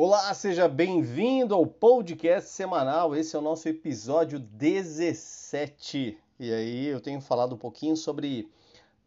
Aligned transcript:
Olá, 0.00 0.32
seja 0.32 0.68
bem-vindo 0.68 1.52
ao 1.52 1.66
podcast 1.66 2.50
semanal. 2.50 3.16
Esse 3.16 3.34
é 3.34 3.38
o 3.40 3.42
nosso 3.42 3.68
episódio 3.68 4.38
17. 4.38 6.16
E 6.38 6.52
aí 6.52 6.86
eu 6.86 7.00
tenho 7.00 7.20
falado 7.20 7.56
um 7.56 7.58
pouquinho 7.58 7.96
sobre 7.96 8.48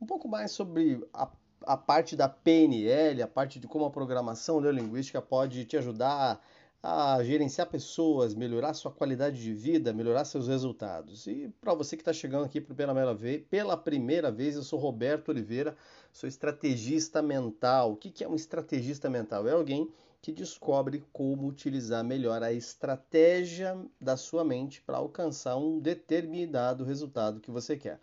um 0.01 0.05
pouco 0.05 0.27
mais 0.27 0.51
sobre 0.51 1.01
a, 1.13 1.29
a 1.61 1.77
parte 1.77 2.13
da 2.13 2.27
PNL, 2.27 3.21
a 3.21 3.27
parte 3.27 3.57
de 3.57 3.69
como 3.69 3.85
a 3.85 3.89
programação 3.89 4.59
neurolinguística 4.59 5.21
pode 5.21 5.63
te 5.63 5.77
ajudar 5.77 6.45
a 6.83 7.23
gerenciar 7.23 7.69
pessoas, 7.69 8.35
melhorar 8.35 8.73
sua 8.73 8.91
qualidade 8.91 9.41
de 9.41 9.53
vida, 9.53 9.93
melhorar 9.93 10.25
seus 10.25 10.49
resultados. 10.49 11.25
E 11.25 11.49
para 11.61 11.73
você 11.73 11.95
que 11.95 12.01
está 12.01 12.11
chegando 12.11 12.43
aqui 12.43 12.59
pela 12.59 12.75
primeira, 12.93 13.13
vez, 13.13 13.43
pela 13.49 13.77
primeira 13.77 14.29
vez, 14.29 14.57
eu 14.57 14.63
sou 14.63 14.77
Roberto 14.77 15.29
Oliveira, 15.29 15.73
sou 16.11 16.27
estrategista 16.27 17.21
mental. 17.21 17.93
O 17.93 17.95
que 17.95 18.21
é 18.21 18.27
um 18.27 18.35
estrategista 18.35 19.09
mental? 19.09 19.47
É 19.47 19.53
alguém 19.53 19.89
que 20.21 20.31
descobre 20.31 21.03
como 21.11 21.47
utilizar 21.47 22.03
melhor 22.03 22.43
a 22.43 22.53
estratégia 22.53 23.77
da 23.99 24.15
sua 24.15 24.45
mente 24.45 24.81
para 24.81 24.97
alcançar 24.97 25.57
um 25.57 25.79
determinado 25.79 26.83
resultado 26.83 27.39
que 27.39 27.49
você 27.49 27.75
quer. 27.75 27.99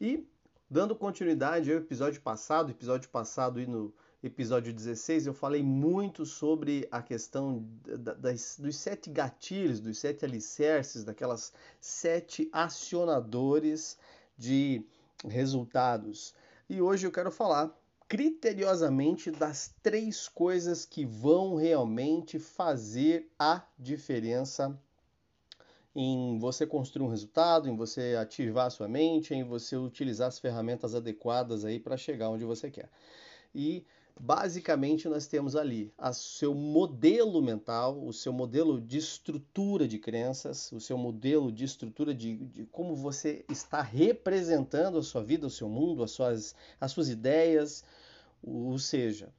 E 0.00 0.24
dando 0.70 0.94
continuidade 0.94 1.72
ao 1.72 1.78
episódio 1.78 2.20
passado, 2.20 2.70
episódio 2.70 3.08
passado 3.08 3.60
e 3.60 3.66
no 3.66 3.92
episódio 4.22 4.72
16, 4.72 5.26
eu 5.26 5.34
falei 5.34 5.62
muito 5.62 6.24
sobre 6.24 6.86
a 6.90 7.02
questão 7.02 7.64
das, 8.18 8.56
dos 8.58 8.76
sete 8.76 9.10
gatilhos, 9.10 9.80
dos 9.80 9.98
sete 9.98 10.24
alicerces, 10.24 11.04
daquelas 11.04 11.52
sete 11.80 12.48
acionadores 12.52 13.98
de 14.38 14.84
resultados. 15.24 16.34
E 16.68 16.80
hoje 16.80 17.06
eu 17.06 17.12
quero 17.12 17.30
falar 17.30 17.76
criteriosamente 18.08 19.30
das 19.30 19.74
três 19.82 20.28
coisas 20.28 20.84
que 20.84 21.04
vão 21.04 21.56
realmente 21.56 22.38
fazer 22.38 23.28
a 23.38 23.62
diferença 23.78 24.78
em 25.94 26.38
você 26.38 26.66
construir 26.66 27.06
um 27.06 27.10
resultado, 27.10 27.68
em 27.68 27.74
você 27.74 28.16
ativar 28.20 28.66
a 28.66 28.70
sua 28.70 28.86
mente, 28.86 29.34
em 29.34 29.42
você 29.42 29.76
utilizar 29.76 30.28
as 30.28 30.38
ferramentas 30.38 30.94
adequadas 30.94 31.64
aí 31.64 31.80
para 31.80 31.96
chegar 31.96 32.28
onde 32.28 32.44
você 32.44 32.70
quer. 32.70 32.90
E 33.54 33.84
basicamente 34.18 35.08
nós 35.08 35.26
temos 35.26 35.56
ali 35.56 35.92
o 35.98 36.12
seu 36.12 36.54
modelo 36.54 37.42
mental, 37.42 37.98
o 38.04 38.12
seu 38.12 38.32
modelo 38.32 38.80
de 38.80 38.98
estrutura 38.98 39.88
de 39.88 39.98
crenças, 39.98 40.70
o 40.70 40.80
seu 40.80 40.98
modelo 40.98 41.50
de 41.50 41.64
estrutura 41.64 42.14
de, 42.14 42.36
de, 42.36 42.66
como 42.66 42.94
você 42.94 43.44
está 43.50 43.80
representando 43.80 44.98
a 44.98 45.02
sua 45.02 45.24
vida, 45.24 45.46
o 45.46 45.50
seu 45.50 45.68
mundo, 45.68 46.02
as 46.02 46.10
suas, 46.10 46.54
as 46.80 46.92
suas 46.92 47.08
ideias, 47.08 47.84
ou 48.46 48.78
seja, 48.78 49.32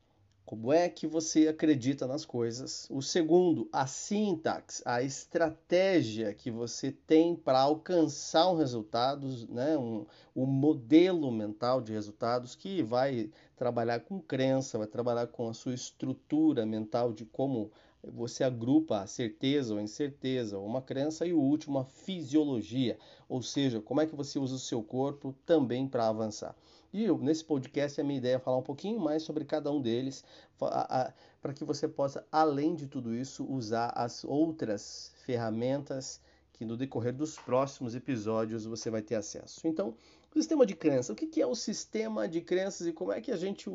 como 0.48 0.72
é 0.72 0.88
que 0.88 1.06
você 1.06 1.48
acredita 1.50 2.08
nas 2.08 2.24
coisas. 2.24 2.88
O 2.90 3.02
segundo, 3.02 3.68
a 3.72 3.86
sintaxe, 3.86 4.82
a 4.86 5.02
estratégia 5.02 6.34
que 6.34 6.50
você 6.50 6.92
tem 6.92 7.36
para 7.36 7.60
alcançar 7.60 8.50
um 8.50 8.56
resultado, 8.56 9.28
né? 9.50 9.78
um, 9.78 10.06
um 10.34 10.46
modelo 10.46 11.30
mental 11.32 11.82
de 11.82 11.92
resultados 11.92 12.56
que 12.56 12.82
vai 12.82 13.30
trabalhar 13.58 14.00
com 14.00 14.22
crença, 14.22 14.78
vai 14.78 14.88
trabalhar 14.88 15.28
com 15.28 15.50
a 15.50 15.54
sua 15.54 15.74
estrutura 15.74 16.66
mental 16.66 17.12
de 17.12 17.26
como 17.26 17.70
você 18.04 18.44
agrupa 18.44 19.02
a 19.02 19.08
certeza 19.08 19.74
ou 19.74 19.80
a 19.80 19.84
incerteza, 19.84 20.58
ou 20.58 20.66
uma 20.66 20.82
crença, 20.82 21.26
e 21.26 21.34
o 21.34 21.40
último, 21.42 21.80
a 21.80 21.84
fisiologia, 21.84 22.98
ou 23.28 23.42
seja, 23.42 23.82
como 23.82 24.00
é 24.00 24.06
que 24.06 24.16
você 24.16 24.40
usa 24.40 24.56
o 24.56 24.60
seu 24.60 24.82
corpo 24.82 25.36
também 25.46 25.88
para 25.88 26.08
avançar. 26.08 26.56
E 26.94 27.04
eu, 27.04 27.18
nesse 27.18 27.44
podcast 27.44 28.00
a 28.00 28.04
minha 28.04 28.18
ideia 28.18 28.36
é 28.36 28.40
falar 28.40 28.58
um 28.58 28.64
pouquinho 28.64 29.00
mais 29.00 29.24
sobre 29.24 29.46
cada 29.46 29.72
um 29.72 29.82
deles, 29.82 30.24
para 30.58 31.54
que 31.54 31.64
você 31.64 31.88
possa, 31.88 32.26
além 32.32 32.76
de 32.76 32.88
tudo 32.88 33.14
isso, 33.14 33.46
usar 33.46 33.92
as 33.96 34.24
outras 34.24 35.12
ferramentas 35.26 36.22
que 36.54 36.66
no 36.66 36.76
decorrer 36.76 37.14
dos 37.14 37.36
próximos 37.36 37.94
episódios 37.94 38.66
você 38.66 38.90
vai 38.90 39.02
ter 39.02 39.16
acesso. 39.16 39.68
Então, 39.68 39.94
o 40.34 40.42
sistema 40.42 40.66
de 40.66 40.76
crença. 40.76 41.14
O 41.14 41.16
que 41.16 41.42
é 41.42 41.46
o 41.46 41.56
sistema 41.56 42.28
de 42.28 42.42
crenças 42.42 42.88
e 42.88 42.94
como 42.94 43.12
é 43.12 43.22
que 43.22 43.32
a 43.32 43.38
gente 43.38 43.70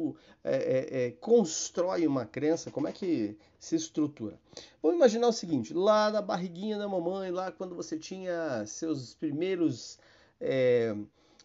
é, 0.44 0.56
é, 0.56 1.06
é, 1.06 1.10
constrói 1.12 2.06
uma 2.06 2.24
crença? 2.24 2.70
Como 2.70 2.88
é 2.88 2.92
que 2.92 3.36
se 3.58 3.76
estrutura? 3.76 4.38
Vamos 4.82 4.96
imaginar 4.96 5.28
o 5.28 5.32
seguinte: 5.32 5.74
lá 5.74 6.10
na 6.10 6.22
barriguinha 6.22 6.78
da 6.78 6.88
mamãe, 6.88 7.30
lá 7.30 7.50
quando 7.50 7.74
você 7.74 7.98
tinha 7.98 8.64
seus 8.66 9.14
primeiros. 9.14 9.98
É, 10.40 10.96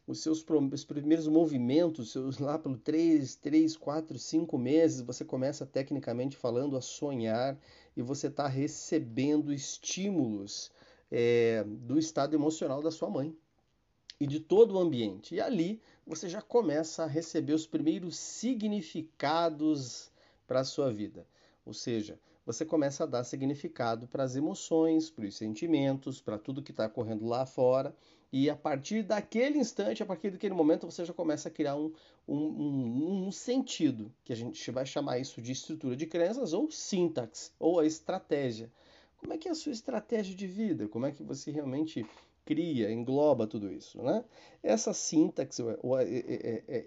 os 0.07 0.21
seus 0.21 0.43
os 0.71 0.85
primeiros 0.85 1.27
movimentos, 1.27 2.13
seus, 2.13 2.37
lá 2.39 2.57
pelo 2.57 2.77
3, 2.77 3.35
3, 3.35 3.75
4, 3.75 4.17
5 4.17 4.57
meses, 4.57 5.01
você 5.01 5.25
começa 5.25 5.65
tecnicamente 5.65 6.37
falando 6.37 6.77
a 6.77 6.81
sonhar 6.81 7.59
e 7.95 8.01
você 8.01 8.27
está 8.27 8.47
recebendo 8.47 9.53
estímulos 9.53 10.71
é, 11.11 11.65
do 11.65 11.99
estado 11.99 12.33
emocional 12.33 12.81
da 12.81 12.89
sua 12.89 13.09
mãe 13.09 13.35
e 14.17 14.25
de 14.25 14.39
todo 14.39 14.75
o 14.75 14.79
ambiente. 14.79 15.35
E 15.35 15.41
ali 15.41 15.81
você 16.05 16.29
já 16.29 16.41
começa 16.41 17.03
a 17.03 17.07
receber 17.07 17.53
os 17.53 17.67
primeiros 17.67 18.15
significados 18.15 20.09
para 20.47 20.61
a 20.61 20.65
sua 20.65 20.91
vida. 20.91 21.27
Ou 21.65 21.73
seja, 21.73 22.17
você 22.47 22.63
começa 22.63 23.03
a 23.03 23.05
dar 23.05 23.25
significado 23.25 24.07
para 24.07 24.23
as 24.23 24.37
emoções, 24.37 25.09
para 25.09 25.25
os 25.25 25.35
sentimentos, 25.35 26.21
para 26.21 26.37
tudo 26.37 26.63
que 26.63 26.71
está 26.71 26.85
ocorrendo 26.85 27.25
lá 27.27 27.45
fora. 27.45 27.93
E 28.31 28.49
a 28.49 28.55
partir 28.55 29.03
daquele 29.03 29.57
instante, 29.59 30.01
a 30.01 30.05
partir 30.05 30.31
daquele 30.31 30.53
momento, 30.53 30.89
você 30.89 31.03
já 31.03 31.13
começa 31.13 31.49
a 31.49 31.51
criar 31.51 31.75
um, 31.75 31.91
um, 32.25 32.37
um, 32.37 33.27
um 33.27 33.31
sentido, 33.33 34.09
que 34.23 34.31
a 34.31 34.35
gente 34.35 34.71
vai 34.71 34.85
chamar 34.85 35.19
isso 35.19 35.41
de 35.41 35.51
estrutura 35.51 35.93
de 35.93 36.07
crenças 36.07 36.53
ou 36.53 36.71
sintaxe, 36.71 37.51
ou 37.59 37.81
a 37.81 37.85
estratégia. 37.85 38.71
Como 39.17 39.33
é 39.33 39.37
que 39.37 39.49
é 39.49 39.51
a 39.51 39.55
sua 39.55 39.73
estratégia 39.73 40.33
de 40.33 40.47
vida? 40.47 40.87
Como 40.87 41.05
é 41.05 41.11
que 41.11 41.23
você 41.23 41.51
realmente 41.51 42.05
cria, 42.47 42.89
engloba 42.89 43.45
tudo 43.45 43.69
isso, 43.69 44.01
né? 44.01 44.23
Essa 44.63 44.93
sintaxe, 44.93 45.61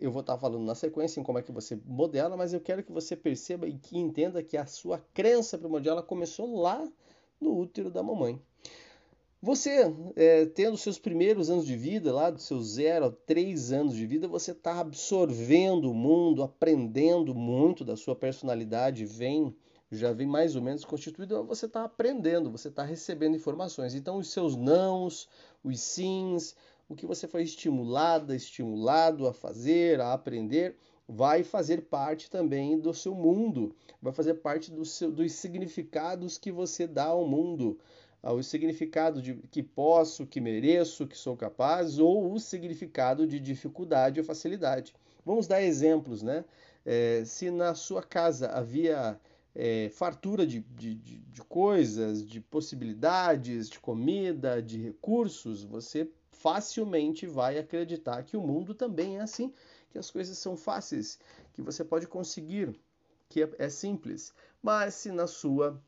eu 0.01 0.11
vou 0.11 0.23
estar 0.23 0.39
falando 0.39 0.65
na 0.65 0.75
sequência 0.75 1.21
em 1.21 1.23
como 1.23 1.39
é 1.39 1.43
que 1.43 1.53
você 1.53 1.79
modela, 1.85 2.35
mas 2.35 2.55
eu 2.55 2.61
quero 2.61 2.83
que 2.83 2.91
você 2.91 3.15
perceba 3.15 3.69
e 3.69 3.79
que 3.79 3.99
entenda 3.99 4.43
que 4.43 4.57
a 4.57 4.65
sua 4.65 4.99
crença 5.13 5.59
primordial 5.59 5.99
ela 5.99 6.03
começou 6.03 6.61
lá 6.61 6.91
no 7.39 7.59
útero 7.59 7.91
da 7.91 8.03
mamãe. 8.03 8.41
Você, 9.43 9.95
é, 10.17 10.47
tendo 10.47 10.77
seus 10.77 10.99
primeiros 10.99 11.51
anos 11.51 11.67
de 11.67 11.77
vida, 11.77 12.13
lá 12.13 12.31
dos 12.31 12.45
seus 12.45 12.73
0 12.73 13.07
a 13.07 13.11
3 13.11 13.73
anos 13.73 13.95
de 13.95 14.07
vida, 14.07 14.29
você 14.29 14.53
está 14.53 14.81
absorvendo 14.81 15.91
o 15.91 15.95
mundo, 15.95 16.43
aprendendo 16.43 17.35
muito 17.35 17.85
da 17.85 17.97
sua 17.97 18.17
personalidade, 18.17 19.05
vem 19.05 19.55
já 19.91 20.13
vem 20.13 20.27
mais 20.27 20.55
ou 20.55 20.63
menos 20.63 20.85
constituído, 20.85 21.45
você 21.45 21.67
está 21.67 21.85
aprendendo, 21.85 22.51
você 22.51 22.69
está 22.69 22.85
recebendo 22.85 23.37
informações. 23.37 23.95
Então, 23.95 24.19
os 24.19 24.31
seus 24.31 24.55
nãos, 24.55 25.29
os 25.65 25.81
sims, 25.81 26.55
o 26.89 26.95
que 26.95 27.07
você 27.07 27.27
foi 27.27 27.43
estimulada, 27.43 28.35
estimulado 28.35 29.27
a 29.27 29.33
fazer, 29.33 30.01
a 30.01 30.13
aprender, 30.13 30.77
vai 31.09 31.43
fazer 31.43 31.83
parte 31.83 32.31
também 32.31 32.79
do 32.79 32.95
seu 32.95 33.15
mundo, 33.15 33.75
vai 34.01 34.13
fazer 34.13 34.35
parte 34.35 34.71
do 34.71 34.85
seu, 34.85 35.11
dos 35.11 35.33
significados 35.33 36.39
que 36.39 36.53
você 36.53 36.87
dá 36.87 37.07
ao 37.07 37.27
mundo. 37.27 37.79
Ah, 38.23 38.33
o 38.33 38.43
significado 38.43 39.21
de 39.21 39.35
que 39.51 39.63
posso, 39.63 40.27
que 40.27 40.41
mereço, 40.41 41.07
que 41.07 41.17
sou 41.17 41.37
capaz, 41.37 41.99
ou 41.99 42.33
o 42.33 42.39
significado 42.39 43.27
de 43.27 43.41
dificuldade 43.41 44.21
ou 44.21 44.27
facilidade. 44.27 44.95
Vamos 45.25 45.47
dar 45.47 45.63
exemplos, 45.63 46.23
né? 46.23 46.45
É, 46.85 47.23
se 47.25 47.51
na 47.51 47.75
sua 47.75 48.03
casa 48.03 48.49
havia 48.49 49.19
é, 49.55 49.89
fartura 49.91 50.47
de, 50.47 50.61
de, 50.61 50.95
de 50.95 51.43
coisas, 51.43 52.27
de 52.27 52.41
possibilidades, 52.41 53.69
de 53.69 53.79
comida, 53.81 54.63
de 54.63 54.79
recursos, 54.79 55.63
você 55.65 56.09
facilmente 56.31 57.27
vai 57.27 57.59
acreditar 57.59 58.23
que 58.23 58.37
o 58.37 58.43
mundo 58.43 58.75
também 58.75 59.19
é 59.19 59.21
assim, 59.21 59.53
que 59.91 59.99
as 59.99 60.11
coisas 60.11 60.39
são 60.39 60.57
fáceis, 60.57 61.19
que 61.53 61.61
você 61.61 61.85
pode 61.85 62.07
conseguir, 62.07 62.79
que 63.29 63.43
é, 63.43 63.51
é 63.59 63.69
simples. 63.69 64.33
Mas 64.63 64.95
se 64.95 65.11
na 65.11 65.27
sua 65.27 65.81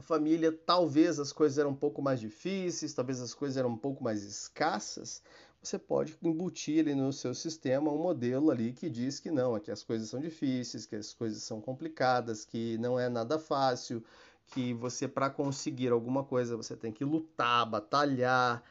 família 0.00 0.52
talvez 0.52 1.18
as 1.18 1.32
coisas 1.32 1.58
eram 1.58 1.70
um 1.70 1.76
pouco 1.76 2.00
mais 2.02 2.20
difíceis, 2.20 2.94
talvez 2.94 3.20
as 3.20 3.34
coisas 3.34 3.56
eram 3.56 3.70
um 3.70 3.76
pouco 3.76 4.02
mais 4.02 4.22
escassas, 4.22 5.22
você 5.62 5.78
pode 5.78 6.16
embutir 6.22 6.80
ali 6.80 6.94
no 6.94 7.12
seu 7.12 7.34
sistema 7.34 7.90
um 7.90 7.98
modelo 7.98 8.50
ali 8.50 8.72
que 8.72 8.88
diz 8.88 9.20
que 9.20 9.30
não, 9.30 9.58
que 9.60 9.70
as 9.70 9.82
coisas 9.82 10.08
são 10.08 10.18
difíceis, 10.18 10.86
que 10.86 10.96
as 10.96 11.12
coisas 11.12 11.42
são 11.42 11.60
complicadas, 11.60 12.44
que 12.44 12.78
não 12.78 12.98
é 12.98 13.08
nada 13.08 13.38
fácil, 13.38 14.02
que 14.46 14.72
você 14.72 15.06
para 15.06 15.28
conseguir 15.28 15.90
alguma 15.90 16.24
coisa 16.24 16.56
você 16.56 16.74
tem 16.74 16.90
que 16.90 17.04
lutar, 17.04 17.68
batalhar. 17.68 18.62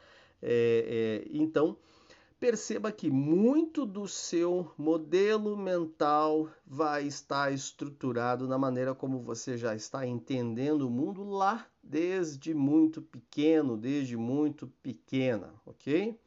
É, 0.41 1.25
é, 1.25 1.29
então 1.31 1.77
perceba 2.39 2.91
que 2.91 3.09
muito 3.09 3.85
do 3.85 4.07
seu 4.07 4.71
modelo 4.77 5.57
mental 5.57 6.49
vai 6.65 7.05
estar 7.05 7.51
estruturado 7.51 8.47
na 8.47 8.57
maneira 8.57 8.95
como 8.95 9.19
você 9.19 9.57
já 9.57 9.75
está 9.75 10.07
entendendo 10.07 10.83
o 10.83 10.89
mundo 10.89 11.23
lá 11.23 11.67
desde 11.83 12.53
muito 12.53 13.01
pequeno, 13.01 13.75
desde 13.75 14.15
muito 14.15 14.67
pequena, 14.81 15.53
ok? 15.65 16.17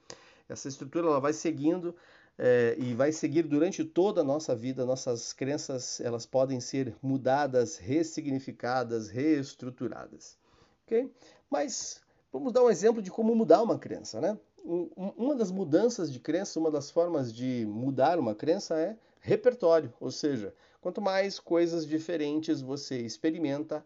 Essa 0.49 0.69
estrutura 0.69 1.06
ela 1.06 1.20
vai 1.20 1.32
seguindo 1.32 1.94
é, 2.38 2.76
e 2.79 2.93
vai 2.93 3.12
seguir 3.12 3.44
durante 3.44 3.85
toda 3.85 4.20
a 4.20 4.25
nossa 4.25 4.55
vida. 4.55 4.85
Nossas 4.85 5.32
crenças 5.32 6.00
elas 6.00 6.26
podem 6.26 6.61
ser 6.61 6.94
mudadas, 7.03 7.79
ressignificadas, 7.79 9.08
reestruturadas. 9.08 10.37
Ok? 10.85 11.11
Mas 11.49 12.03
vamos 12.32 12.53
dar 12.53 12.62
um 12.62 12.70
exemplo 12.70 13.00
de 13.00 13.11
como 13.11 13.35
mudar 13.35 13.62
uma 13.62 13.79
crença, 13.79 14.20
né? 14.20 14.38
Uma 14.64 15.35
das 15.35 15.50
mudanças 15.50 16.12
de 16.12 16.20
crença, 16.20 16.59
uma 16.59 16.70
das 16.70 16.91
formas 16.91 17.32
de 17.32 17.67
mudar 17.67 18.19
uma 18.19 18.35
crença 18.35 18.79
é 18.79 18.97
repertório, 19.20 19.93
ou 20.00 20.11
seja, 20.11 20.55
quanto 20.81 21.00
mais 21.00 21.38
coisas 21.38 21.87
diferentes 21.87 22.61
você 22.61 22.99
experimenta, 22.99 23.85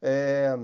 é, 0.00 0.56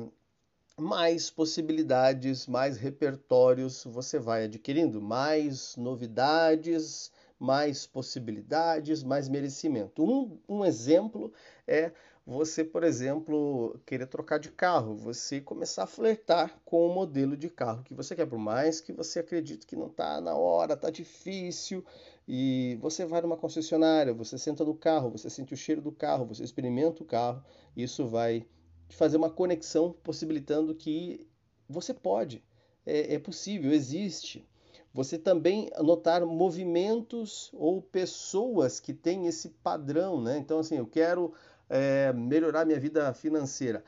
mais 0.77 1.31
possibilidades, 1.31 2.47
mais 2.47 2.77
repertórios 2.77 3.85
você 3.85 4.19
vai 4.19 4.45
adquirindo, 4.45 5.01
mais 5.01 5.77
novidades, 5.77 7.13
mais 7.39 7.87
possibilidades, 7.87 9.03
mais 9.03 9.29
merecimento. 9.29 10.03
Um, 10.03 10.39
um 10.49 10.65
exemplo 10.65 11.33
é 11.67 11.93
você, 12.27 12.65
por 12.65 12.83
exemplo, 12.83 13.79
querer 13.85 14.07
trocar 14.07 14.39
de 14.39 14.51
carro, 14.51 14.97
você 14.97 15.43
começar 15.43 15.83
a 15.83 15.87
flertar 15.87 16.59
com 16.65 16.87
o 16.87 16.95
modelo 16.95 17.37
de 17.37 17.51
carro 17.51 17.83
que 17.83 17.93
você 17.93 18.17
quer, 18.17 18.27
por 18.27 18.39
mais 18.39 18.81
que 18.81 18.95
você 18.95 19.19
acredite 19.19 19.67
que 19.67 19.77
não 19.77 19.89
está 19.89 20.23
na 20.23 20.35
hora, 20.35 20.73
está 20.73 20.89
difícil, 20.89 21.85
e 22.27 22.79
você 22.81 23.05
vai 23.05 23.21
numa 23.21 23.37
concessionária, 23.37 24.15
você 24.15 24.39
senta 24.39 24.65
no 24.65 24.75
carro, 24.75 25.11
você 25.11 25.29
sente 25.29 25.53
o 25.53 25.57
cheiro 25.57 25.83
do 25.83 25.93
carro, 25.93 26.25
você 26.25 26.43
experimenta 26.43 27.03
o 27.03 27.07
carro, 27.07 27.45
isso 27.77 28.07
vai 28.07 28.47
fazer 28.89 29.19
uma 29.19 29.31
conexão 29.31 29.93
possibilitando 30.03 30.75
que 30.75 31.29
você 31.69 31.93
pode, 31.93 32.43
é, 32.87 33.15
é 33.15 33.19
possível, 33.19 33.71
existe. 33.71 34.49
Você 34.95 35.19
também 35.19 35.69
notar 35.81 36.25
movimentos 36.25 37.51
ou 37.53 37.83
pessoas 37.83 38.79
que 38.79 38.95
têm 38.95 39.27
esse 39.27 39.49
padrão, 39.49 40.23
né? 40.23 40.39
Então, 40.39 40.61
assim, 40.61 40.77
eu 40.77 40.87
quero 40.87 41.35
é, 41.69 42.13
melhorar 42.13 42.65
minha 42.65 42.79
vida 42.79 43.13
financeira. 43.15 43.85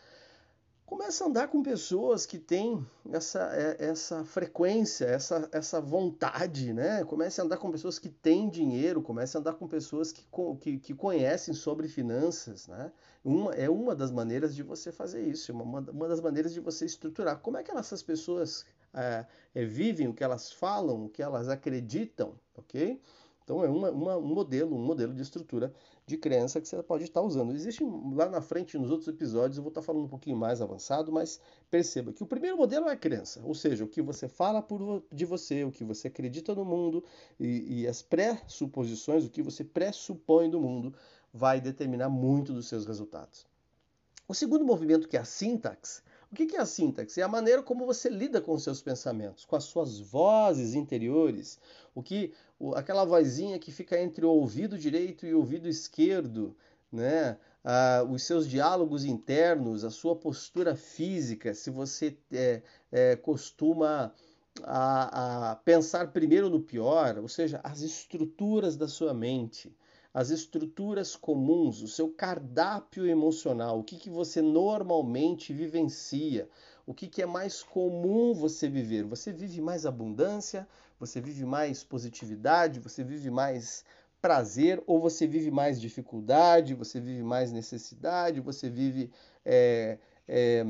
Começa 0.87 1.25
a 1.25 1.26
andar 1.26 1.49
com 1.49 1.64
pessoas 1.64 2.25
que 2.25 2.38
têm 2.38 2.87
essa, 3.11 3.50
é, 3.52 3.87
essa 3.87 4.25
frequência, 4.25 5.05
essa, 5.05 5.49
essa 5.50 5.81
vontade, 5.81 6.73
né? 6.73 7.05
Comece 7.05 7.40
a 7.40 7.44
andar 7.44 7.56
com 7.56 7.73
pessoas 7.73 7.99
que 7.99 8.08
têm 8.08 8.49
dinheiro, 8.49 9.02
comece 9.02 9.37
a 9.37 9.40
andar 9.40 9.55
com 9.55 9.67
pessoas 9.67 10.12
que, 10.12 10.25
que, 10.61 10.78
que 10.78 10.94
conhecem 10.94 11.52
sobre 11.52 11.88
finanças, 11.88 12.69
né? 12.69 12.93
Uma, 13.25 13.52
é 13.55 13.69
uma 13.69 13.96
das 13.96 14.12
maneiras 14.12 14.55
de 14.55 14.62
você 14.62 14.93
fazer 14.93 15.22
isso, 15.22 15.52
uma, 15.52 15.81
uma 15.81 16.06
das 16.06 16.20
maneiras 16.20 16.55
de 16.55 16.61
você 16.61 16.84
estruturar. 16.84 17.40
Como 17.40 17.56
é 17.56 17.64
que 17.64 17.72
essas 17.72 18.00
pessoas 18.00 18.64
é, 18.94 19.26
é, 19.56 19.64
vivem, 19.64 20.06
o 20.06 20.14
que 20.14 20.22
elas 20.22 20.52
falam, 20.52 21.06
o 21.06 21.08
que 21.08 21.20
elas 21.20 21.49
acreditam, 21.49 22.38
ok? 22.56 23.00
Então 23.46 23.62
é 23.62 23.69
uma, 23.69 23.93
uma, 23.93 24.16
um 24.16 24.26
modelo, 24.26 24.75
um 24.75 24.84
modelo 24.84 25.14
de 25.14 25.22
estrutura 25.22 25.72
de 26.04 26.16
crença 26.16 26.60
que 26.60 26.66
você 26.66 26.82
pode 26.82 27.04
estar 27.04 27.22
usando. 27.22 27.54
Existe 27.54 27.84
lá 28.12 28.28
na 28.28 28.40
frente, 28.40 28.76
nos 28.76 28.90
outros 28.90 29.06
episódios, 29.06 29.56
eu 29.56 29.62
vou 29.62 29.69
estar 29.69 29.82
falando 29.82 30.04
um 30.04 30.08
pouquinho 30.08 30.37
mais 30.37 30.60
avançado, 30.60 31.12
mas 31.12 31.40
perceba 31.70 32.12
que 32.12 32.25
o 32.25 32.26
primeiro 32.26 32.56
modelo 32.56 32.88
é 32.88 32.93
a 32.93 32.96
crença, 32.96 33.40
ou 33.44 33.54
seja, 33.54 33.84
o 33.84 33.88
que 33.88 34.02
você 34.02 34.26
fala 34.26 34.60
por, 34.60 35.04
de 35.12 35.25
você, 35.25 35.62
o 35.62 35.70
que 35.70 35.84
você 35.84 36.08
acredita 36.08 36.56
no 36.56 36.64
mundo 36.64 37.04
e, 37.38 37.82
e 37.82 37.87
as 37.87 38.02
pressuposições, 38.02 39.25
o 39.25 39.31
que 39.31 39.43
você 39.43 39.62
pressupõe 39.62 40.50
do 40.50 40.60
mundo, 40.60 40.93
vai 41.32 41.60
determinar 41.60 42.08
muito 42.08 42.52
dos 42.52 42.66
seus 42.66 42.84
resultados. 42.84 43.46
O 44.26 44.34
segundo 44.34 44.64
movimento, 44.64 45.06
que 45.06 45.16
é 45.16 45.20
a 45.20 45.25
sintaxe, 45.25 46.02
o 46.31 46.34
que 46.34 46.56
é 46.56 46.61
a 46.61 46.67
sintaxe? 46.67 47.20
É 47.20 47.25
a 47.25 47.28
maneira 47.28 47.62
como 47.62 47.87
você 47.87 48.08
lida 48.08 48.40
com 48.40 48.52
os 48.52 48.62
seus 48.62 48.82
pensamentos, 48.82 49.44
com 49.44 49.56
as 49.56 49.64
suas 49.64 50.00
vozes 50.00 50.75
interiores, 50.75 51.58
o 51.94 52.02
que 52.02 52.32
aquela 52.75 53.05
vozinha 53.05 53.58
que 53.58 53.70
fica 53.70 54.00
entre 54.00 54.25
o 54.25 54.31
ouvido 54.31 54.78
direito 54.78 55.26
e 55.26 55.34
o 55.34 55.38
ouvido 55.38 55.69
esquerdo, 55.69 56.56
né? 56.90 57.38
Ah, 57.64 58.05
os 58.08 58.23
seus 58.23 58.49
diálogos 58.49 59.05
internos, 59.05 59.84
a 59.84 59.90
sua 59.90 60.14
postura 60.14 60.76
física, 60.76 61.52
se 61.55 61.70
você 61.70 62.17
é, 62.32 62.62
é, 62.93 63.17
costuma 63.17 64.12
a, 64.62 65.50
a 65.52 65.56
pensar 65.56 66.12
primeiro 66.12 66.49
no 66.49 66.61
pior, 66.61 67.19
ou 67.19 67.29
seja, 67.29 67.61
as 67.64 67.81
estruturas 67.81 68.76
da 68.76 68.88
sua 68.88 69.12
mente 69.12 69.75
as 70.17 70.31
estruturas 70.31 71.15
comuns, 71.15 71.83
o 71.83 71.87
seu 71.87 72.09
cardápio 72.09 73.07
emocional, 73.07 73.81
o 73.81 73.85
que, 73.85 73.99
que 73.99 74.09
você 74.09 74.41
normalmente 74.41 75.53
vivencia, 75.53 76.49
o 76.87 76.95
que, 76.95 77.07
que 77.07 77.21
é 77.21 77.27
mais 77.27 77.63
comum 77.63 78.33
você 78.33 78.67
viver. 78.67 79.05
Você 79.05 79.31
vive 79.31 79.61
mais 79.61 79.85
abundância, 79.85 80.67
você 80.99 81.21
vive 81.21 81.45
mais 81.45 81.85
positividade, 81.85 82.81
você 82.81 83.05
vive 83.05 83.31
mais 83.31 83.85
prazer, 84.23 84.83
ou 84.87 84.99
você 84.99 85.27
vive 85.27 85.51
mais 85.51 85.79
dificuldade, 85.79 86.73
você 86.73 86.99
vive 86.99 87.23
mais 87.23 87.53
necessidade, 87.53 88.41
você 88.41 88.71
vive 88.71 89.11
é, 89.45 89.99
é, 90.27 90.65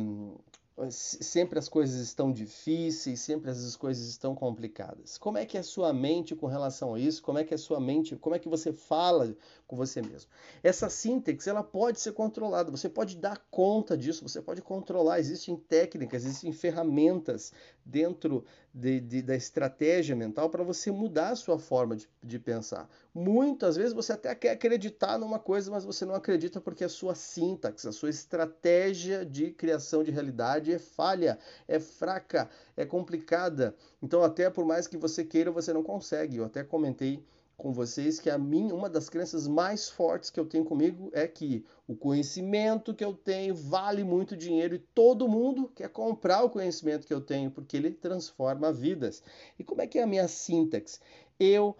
sempre 0.90 1.58
as 1.58 1.68
coisas 1.68 2.00
estão 2.00 2.30
difíceis, 2.30 3.20
sempre 3.20 3.50
as 3.50 3.76
coisas 3.76 4.08
estão 4.08 4.34
complicadas. 4.34 5.16
Como 5.16 5.38
é 5.38 5.46
que 5.46 5.56
é 5.56 5.60
a 5.60 5.64
sua 5.64 5.92
mente 5.92 6.34
com 6.34 6.46
relação 6.46 6.94
a 6.94 7.00
isso? 7.00 7.22
Como 7.22 7.38
é 7.38 7.44
que 7.44 7.54
é 7.54 7.56
a 7.56 7.58
sua 7.58 7.80
mente, 7.80 8.14
como 8.16 8.36
é 8.36 8.38
que 8.38 8.48
você 8.48 8.72
fala 8.72 9.34
com 9.66 9.74
você 9.74 10.02
mesmo? 10.02 10.30
Essa 10.62 10.90
síntese, 10.90 11.48
ela 11.48 11.62
pode 11.62 12.00
ser 12.00 12.12
controlada, 12.12 12.70
você 12.70 12.88
pode 12.88 13.16
dar 13.16 13.42
conta 13.50 13.96
disso, 13.96 14.26
você 14.26 14.42
pode 14.42 14.60
controlar, 14.60 15.18
existem 15.18 15.56
técnicas, 15.56 16.24
existem 16.24 16.52
ferramentas 16.52 17.52
dentro 17.84 18.44
de, 18.76 19.00
de, 19.00 19.22
da 19.22 19.34
estratégia 19.34 20.14
mental 20.14 20.50
para 20.50 20.62
você 20.62 20.90
mudar 20.90 21.30
a 21.30 21.36
sua 21.36 21.58
forma 21.58 21.96
de, 21.96 22.06
de, 22.22 22.38
pensar. 22.38 22.86
Muitas 23.14 23.74
vezes 23.74 23.94
você 23.94 24.12
até 24.12 24.34
quer 24.34 24.50
acreditar 24.50 25.18
numa 25.18 25.38
coisa, 25.38 25.70
mas 25.70 25.82
você 25.82 26.04
não 26.04 26.14
acredita 26.14 26.60
porque 26.60 26.84
a 26.84 26.88
sua 26.88 27.14
sintaxe, 27.14 27.88
a 27.88 27.92
sua 27.92 28.10
estratégia 28.10 29.24
de 29.24 29.50
criação 29.50 30.04
de 30.04 30.10
realidade 30.10 30.70
é 30.70 30.78
falha, 30.78 31.38
é 31.66 31.80
fraca, 31.80 32.50
é 32.76 32.84
complicada. 32.84 33.74
Então, 34.02 34.22
até 34.22 34.50
por 34.50 34.66
mais 34.66 34.86
que 34.86 34.98
você 34.98 35.24
queira, 35.24 35.50
você 35.50 35.72
não 35.72 35.82
consegue. 35.82 36.36
Eu 36.36 36.44
até 36.44 36.62
comentei 36.62 37.24
com 37.56 37.72
vocês 37.72 38.20
que 38.20 38.28
a 38.28 38.36
mim 38.36 38.70
uma 38.70 38.88
das 38.88 39.08
crenças 39.08 39.48
mais 39.48 39.88
fortes 39.88 40.30
que 40.30 40.38
eu 40.38 40.44
tenho 40.44 40.64
comigo 40.64 41.10
é 41.12 41.26
que 41.26 41.64
o 41.88 41.96
conhecimento 41.96 42.94
que 42.94 43.04
eu 43.04 43.14
tenho 43.14 43.54
vale 43.54 44.04
muito 44.04 44.36
dinheiro 44.36 44.74
e 44.74 44.78
todo 44.78 45.28
mundo 45.28 45.70
quer 45.74 45.88
comprar 45.88 46.42
o 46.42 46.50
conhecimento 46.50 47.06
que 47.06 47.14
eu 47.14 47.20
tenho 47.20 47.50
porque 47.50 47.76
ele 47.76 47.90
transforma 47.90 48.72
vidas. 48.72 49.22
E 49.58 49.64
como 49.64 49.80
é 49.80 49.86
que 49.86 49.98
é 49.98 50.02
a 50.02 50.06
minha 50.06 50.28
sintaxe? 50.28 51.00
Eu 51.40 51.76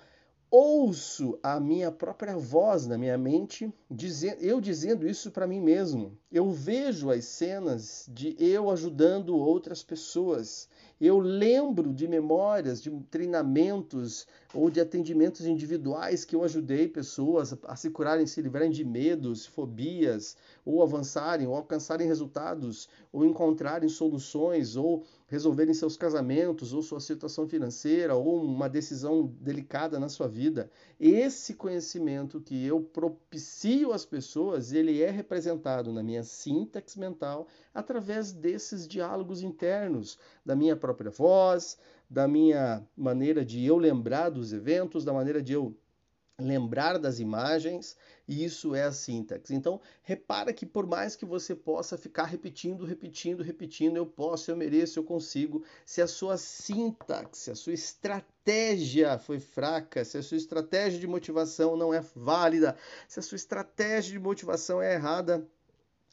ouço 0.51 1.39
a 1.43 1.59
minha 1.59 1.91
própria 1.91 2.37
voz 2.37 2.87
na 2.87 2.97
minha 2.97 3.19
mente, 3.19 3.73
dizendo, 3.91 4.41
eu 4.41 4.61
dizendo 4.61 5.07
isso 5.07 5.31
para 5.31 5.47
mim 5.47 5.61
mesmo. 5.61 6.17
Eu 6.31 6.51
vejo 6.51 7.11
as 7.11 7.25
cenas 7.25 8.09
de 8.09 8.37
eu 8.39 8.71
ajudando 8.71 9.37
outras 9.37 9.83
pessoas. 9.83 10.69
Eu 10.99 11.19
lembro 11.19 11.93
de 11.93 12.09
memórias, 12.09 12.83
de 12.83 12.91
treinamentos 13.11 14.27
ou 14.55 14.71
de 14.71 14.81
atendimentos 14.81 15.45
individuais 15.45 16.25
que 16.25 16.35
eu 16.35 16.43
ajudei 16.43 16.89
pessoas 16.89 17.55
a 17.65 17.77
se 17.77 17.91
curarem, 17.91 18.27
se 18.27 18.41
livrarem 18.41 18.71
de 18.71 18.83
medos, 18.83 19.45
fobias, 19.45 20.39
ou 20.65 20.83
avançarem, 20.83 21.47
ou 21.47 21.55
alcançarem 21.55 22.07
resultados, 22.07 22.89
ou 23.13 23.27
encontrarem 23.27 23.91
soluções, 23.91 24.75
ou 24.75 25.05
resolverem 25.29 25.75
seus 25.75 25.97
casamentos, 25.97 26.73
ou 26.73 26.81
sua 26.81 27.01
situação 27.01 27.47
financeira, 27.47 28.15
ou 28.15 28.43
uma 28.43 28.69
decisão 28.69 29.27
delicada 29.41 29.99
na 29.99 30.09
sua 30.09 30.29
vida. 30.29 30.71
Esse 30.99 31.53
conhecimento 31.55 32.41
que 32.41 32.65
eu 32.65 32.81
propicio 32.81 33.93
às 33.93 34.07
pessoas, 34.07 34.73
ele 34.73 35.03
é 35.03 35.11
representado 35.11 35.93
na 35.93 36.03
minha 36.03 36.23
sintaxe 36.23 36.99
mental 36.99 37.47
através 37.75 38.33
desses 38.33 38.89
diálogos 38.89 39.43
internos, 39.43 40.19
da 40.45 40.57
minha 40.57 40.77
própria 40.87 41.11
voz, 41.11 41.77
da 42.09 42.29
minha 42.29 42.87
maneira 42.97 43.45
de 43.45 43.65
eu 43.65 43.77
lembrar 43.77 44.31
dos 44.31 44.53
eventos, 44.53 45.05
da 45.05 45.13
maneira 45.13 45.43
de 45.43 45.53
eu 45.53 45.77
lembrar 46.39 46.99
das 46.99 47.19
imagens, 47.19 47.97
e 48.29 48.45
isso 48.45 48.75
é 48.75 48.83
a 48.85 48.93
sintaxe. 48.93 49.55
Então, 49.55 49.81
repara 50.03 50.53
que 50.53 50.67
por 50.67 50.87
mais 50.87 51.17
que 51.17 51.25
você 51.25 51.55
possa 51.55 51.97
ficar 51.97 52.25
repetindo, 52.25 52.85
repetindo, 52.85 53.43
repetindo, 53.43 53.97
eu 53.97 54.07
posso, 54.07 54.51
eu 54.51 54.57
mereço, 54.57 54.99
eu 54.99 55.05
consigo, 55.05 55.65
se 55.85 56.03
a 56.03 56.07
sua 56.07 56.37
sintaxe, 56.37 57.51
a 57.51 57.55
sua 57.55 57.73
estratégia 57.73 59.19
foi 59.19 59.41
fraca, 59.41 60.05
se 60.05 60.19
a 60.19 60.23
sua 60.23 60.37
estratégia 60.37 61.01
de 61.01 61.07
motivação 61.07 61.77
não 61.77 61.95
é 61.95 62.01
válida, 62.15 62.77
se 63.09 63.19
a 63.19 63.23
sua 63.23 63.37
estratégia 63.37 64.13
de 64.13 64.19
motivação 64.19 64.83
é 64.83 64.95
errada, 64.95 65.47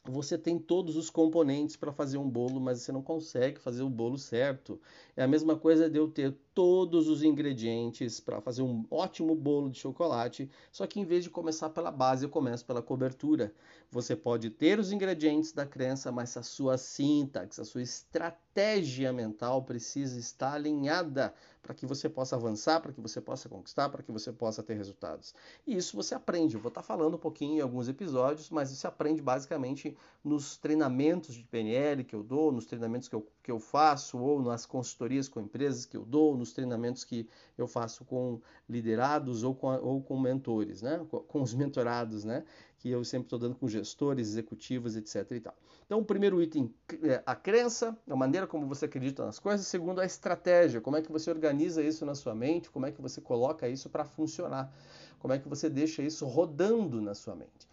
você 0.04 0.36
tem 0.38 0.58
todos 0.58 0.96
os 0.96 1.10
componentes 1.10 1.76
para 1.76 1.92
fazer 1.92 2.18
um 2.18 2.28
bolo, 2.28 2.60
mas 2.60 2.82
você 2.82 2.92
não 2.92 3.02
consegue 3.02 3.58
fazer 3.60 3.82
o 3.82 3.90
bolo 3.90 4.18
certo. 4.18 4.80
É 5.16 5.22
a 5.22 5.28
mesma 5.28 5.58
coisa 5.58 5.88
de 5.88 5.98
eu 5.98 6.08
ter 6.10 6.36
todos 6.54 7.08
os 7.08 7.22
ingredientes 7.22 8.20
para 8.20 8.40
fazer 8.40 8.62
um 8.62 8.86
ótimo 8.90 9.34
bolo 9.34 9.68
de 9.68 9.78
chocolate, 9.78 10.48
só 10.70 10.86
que 10.86 11.00
em 11.00 11.04
vez 11.04 11.24
de 11.24 11.30
começar 11.30 11.70
pela 11.70 11.90
base, 11.90 12.24
eu 12.24 12.30
começo 12.30 12.64
pela 12.64 12.80
cobertura. 12.80 13.52
Você 13.90 14.14
pode 14.14 14.50
ter 14.50 14.78
os 14.78 14.92
ingredientes 14.92 15.52
da 15.52 15.66
crença, 15.66 16.12
mas 16.12 16.36
a 16.36 16.42
sua 16.42 16.78
sintaxe, 16.78 17.60
a 17.60 17.64
sua 17.64 17.82
estratégia 17.82 19.12
mental 19.12 19.62
precisa 19.62 20.18
estar 20.18 20.54
alinhada 20.54 21.34
para 21.64 21.74
que 21.74 21.86
você 21.86 22.10
possa 22.10 22.36
avançar, 22.36 22.80
para 22.80 22.92
que 22.92 23.00
você 23.00 23.20
possa 23.20 23.48
conquistar, 23.48 23.88
para 23.88 24.02
que 24.02 24.12
você 24.12 24.30
possa 24.30 24.62
ter 24.62 24.74
resultados. 24.74 25.34
E 25.66 25.74
isso 25.74 25.96
você 25.96 26.14
aprende. 26.14 26.54
Eu 26.54 26.60
vou 26.60 26.68
estar 26.68 26.82
falando 26.82 27.14
um 27.14 27.18
pouquinho 27.18 27.56
em 27.56 27.60
alguns 27.60 27.88
episódios, 27.88 28.50
mas 28.50 28.68
você 28.68 28.86
aprende 28.86 29.22
basicamente 29.22 29.96
nos 30.22 30.58
treinamentos 30.58 31.34
de 31.34 31.42
PNL 31.44 32.04
que 32.04 32.14
eu 32.14 32.22
dou, 32.22 32.52
nos 32.52 32.66
treinamentos 32.66 33.08
que 33.08 33.14
eu, 33.14 33.26
que 33.42 33.50
eu 33.50 33.58
faço, 33.58 34.18
ou 34.18 34.42
nas 34.42 34.66
consultorias 34.66 35.26
com 35.26 35.40
empresas 35.40 35.86
que 35.86 35.96
eu 35.96 36.04
dou, 36.04 36.36
nos 36.44 36.52
treinamentos 36.52 37.04
que 37.04 37.26
eu 37.56 37.66
faço 37.66 38.04
com 38.04 38.40
liderados 38.68 39.42
ou 39.42 39.54
com, 39.54 39.68
ou 39.68 40.02
com 40.02 40.20
mentores, 40.20 40.82
né? 40.82 41.04
com, 41.10 41.20
com 41.20 41.42
os 41.42 41.52
mentorados, 41.54 42.22
né? 42.22 42.44
que 42.78 42.90
eu 42.90 43.02
sempre 43.02 43.26
estou 43.26 43.38
dando 43.38 43.54
com 43.54 43.66
gestores, 43.66 44.28
executivos, 44.28 44.94
etc. 44.94 45.30
E 45.30 45.40
tal. 45.40 45.54
Então, 45.86 45.98
o 46.00 46.04
primeiro 46.04 46.42
item 46.42 46.72
é 47.02 47.22
a 47.24 47.34
crença, 47.34 47.96
a 48.08 48.14
maneira 48.14 48.46
como 48.46 48.66
você 48.66 48.84
acredita 48.84 49.24
nas 49.24 49.38
coisas. 49.38 49.66
Segundo, 49.66 50.02
a 50.02 50.04
estratégia, 50.04 50.82
como 50.82 50.98
é 50.98 51.02
que 51.02 51.10
você 51.10 51.30
organiza 51.30 51.82
isso 51.82 52.04
na 52.04 52.14
sua 52.14 52.34
mente, 52.34 52.70
como 52.70 52.84
é 52.84 52.92
que 52.92 53.00
você 53.00 53.22
coloca 53.22 53.66
isso 53.68 53.88
para 53.88 54.04
funcionar, 54.04 54.70
como 55.18 55.32
é 55.32 55.38
que 55.38 55.48
você 55.48 55.70
deixa 55.70 56.02
isso 56.02 56.26
rodando 56.26 57.00
na 57.00 57.14
sua 57.14 57.34
mente. 57.34 57.66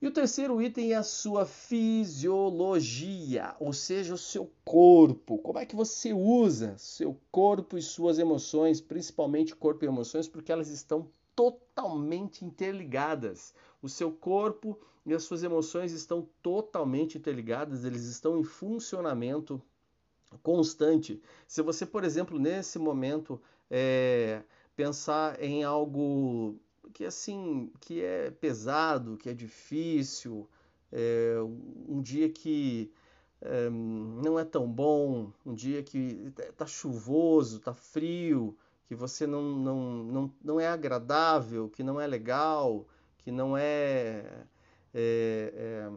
E 0.00 0.06
o 0.06 0.12
terceiro 0.12 0.60
item 0.60 0.92
é 0.92 0.96
a 0.96 1.02
sua 1.02 1.46
fisiologia, 1.46 3.56
ou 3.58 3.72
seja, 3.72 4.12
o 4.12 4.18
seu 4.18 4.52
corpo. 4.62 5.38
Como 5.38 5.58
é 5.58 5.64
que 5.64 5.74
você 5.74 6.12
usa 6.12 6.76
seu 6.76 7.18
corpo 7.30 7.78
e 7.78 7.82
suas 7.82 8.18
emoções, 8.18 8.78
principalmente 8.78 9.56
corpo 9.56 9.84
e 9.84 9.88
emoções, 9.88 10.28
porque 10.28 10.52
elas 10.52 10.68
estão 10.68 11.08
totalmente 11.34 12.44
interligadas. 12.44 13.54
O 13.80 13.88
seu 13.88 14.12
corpo 14.12 14.78
e 15.06 15.14
as 15.14 15.22
suas 15.22 15.42
emoções 15.42 15.92
estão 15.92 16.28
totalmente 16.42 17.16
interligadas, 17.16 17.84
eles 17.84 18.04
estão 18.04 18.38
em 18.38 18.44
funcionamento 18.44 19.62
constante. 20.42 21.22
Se 21.46 21.62
você, 21.62 21.86
por 21.86 22.04
exemplo, 22.04 22.38
nesse 22.38 22.78
momento 22.78 23.40
é, 23.70 24.42
pensar 24.74 25.42
em 25.42 25.64
algo 25.64 26.58
que 26.96 27.04
assim 27.04 27.70
que 27.78 28.02
é 28.02 28.30
pesado, 28.30 29.18
que 29.18 29.28
é 29.28 29.34
difícil, 29.34 30.48
é, 30.90 31.36
um 31.86 32.00
dia 32.00 32.30
que 32.30 32.90
é, 33.38 33.68
não 33.68 34.38
é 34.38 34.46
tão 34.46 34.66
bom, 34.66 35.30
um 35.44 35.52
dia 35.52 35.82
que 35.82 36.32
está 36.38 36.64
chuvoso, 36.64 37.58
está 37.58 37.74
frio, 37.74 38.56
que 38.86 38.94
você 38.94 39.26
não, 39.26 39.42
não, 39.42 40.04
não, 40.04 40.34
não 40.42 40.58
é 40.58 40.68
agradável, 40.68 41.68
que 41.68 41.82
não 41.82 42.00
é 42.00 42.06
legal, 42.06 42.86
que 43.18 43.30
não 43.30 43.58
é, 43.58 44.46
é, 44.94 45.52
é 45.54 45.90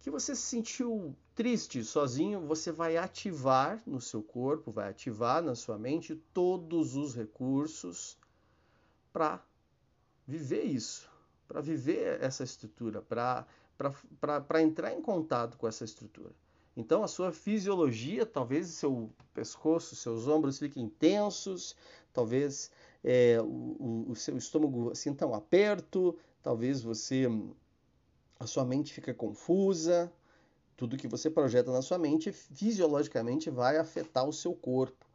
que 0.00 0.10
você 0.10 0.36
se 0.36 0.42
sentiu 0.42 1.16
triste 1.34 1.82
sozinho, 1.82 2.46
você 2.46 2.70
vai 2.70 2.98
ativar 2.98 3.82
no 3.86 4.02
seu 4.02 4.22
corpo, 4.22 4.70
vai 4.70 4.90
ativar 4.90 5.42
na 5.42 5.54
sua 5.54 5.78
mente 5.78 6.14
todos 6.34 6.94
os 6.94 7.14
recursos 7.14 8.18
para 9.12 9.42
viver 10.26 10.64
isso, 10.64 11.08
para 11.46 11.60
viver 11.60 12.22
essa 12.22 12.44
estrutura, 12.44 13.02
para 13.02 14.62
entrar 14.62 14.92
em 14.92 15.00
contato 15.00 15.56
com 15.56 15.66
essa 15.66 15.84
estrutura. 15.84 16.32
Então 16.76 17.02
a 17.02 17.08
sua 17.08 17.32
fisiologia, 17.32 18.24
talvez 18.24 18.68
seu 18.68 19.10
pescoço, 19.34 19.96
seus 19.96 20.28
ombros 20.28 20.60
fiquem 20.60 20.88
tensos, 20.88 21.74
talvez 22.12 22.70
é, 23.02 23.40
o, 23.40 24.06
o, 24.08 24.14
seu 24.14 24.36
estômago 24.36 24.94
sinta 24.94 25.26
um 25.26 25.34
aperto, 25.34 26.16
talvez 26.42 26.80
você 26.80 27.26
a 28.38 28.46
sua 28.46 28.64
mente 28.64 28.92
fica 28.92 29.12
confusa. 29.12 30.12
Tudo 30.76 30.96
que 30.96 31.08
você 31.08 31.28
projeta 31.28 31.72
na 31.72 31.82
sua 31.82 31.98
mente 31.98 32.30
fisiologicamente 32.30 33.50
vai 33.50 33.78
afetar 33.78 34.24
o 34.24 34.32
seu 34.32 34.54
corpo. 34.54 35.07